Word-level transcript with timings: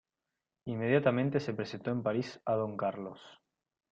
Inmediatamente 0.65 1.39
se 1.39 1.53
presentó 1.53 1.91
en 1.91 2.01
París 2.01 2.41
a 2.45 2.53
Don 2.55 2.75
Carlos. 2.75 3.19